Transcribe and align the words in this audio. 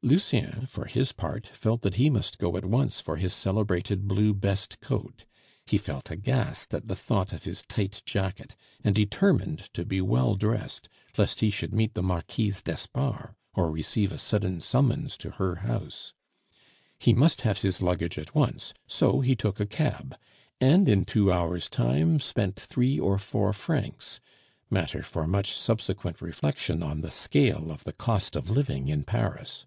Lucien, 0.00 0.64
for 0.64 0.84
his 0.84 1.10
part, 1.10 1.48
felt 1.48 1.82
that 1.82 1.96
he 1.96 2.08
must 2.08 2.38
go 2.38 2.56
at 2.56 2.64
once 2.64 3.00
for 3.00 3.16
his 3.16 3.32
celebrated 3.32 4.06
blue 4.06 4.32
best 4.32 4.78
coat; 4.78 5.24
he 5.66 5.76
felt 5.76 6.08
aghast 6.08 6.72
at 6.72 6.86
the 6.86 6.94
thought 6.94 7.32
of 7.32 7.42
his 7.42 7.64
tight 7.64 8.00
jacket, 8.06 8.54
and 8.84 8.94
determined 8.94 9.58
to 9.74 9.84
be 9.84 10.00
well 10.00 10.36
dressed, 10.36 10.88
lest 11.16 11.40
he 11.40 11.50
should 11.50 11.74
meet 11.74 11.94
the 11.94 12.02
Marquise 12.02 12.62
d'Espard 12.62 13.34
or 13.54 13.72
receive 13.72 14.12
a 14.12 14.18
sudden 14.18 14.60
summons 14.60 15.16
to 15.16 15.30
her 15.30 15.56
house. 15.56 16.14
He 17.00 17.12
must 17.12 17.40
have 17.40 17.62
his 17.62 17.82
luggage 17.82 18.20
at 18.20 18.36
once, 18.36 18.72
so 18.86 19.20
he 19.20 19.34
took 19.34 19.58
a 19.58 19.66
cab, 19.66 20.14
and 20.60 20.88
in 20.88 21.06
two 21.06 21.32
hours' 21.32 21.68
time 21.68 22.20
spent 22.20 22.54
three 22.54 23.00
or 23.00 23.18
four 23.18 23.52
francs, 23.52 24.20
matter 24.70 25.02
for 25.02 25.26
much 25.26 25.50
subsequent 25.52 26.22
reflection 26.22 26.84
on 26.84 27.00
the 27.00 27.10
scale 27.10 27.72
of 27.72 27.82
the 27.82 27.92
cost 27.92 28.36
of 28.36 28.48
living 28.48 28.86
in 28.86 29.02
Paris. 29.02 29.66